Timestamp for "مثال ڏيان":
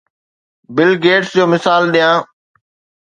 1.53-2.17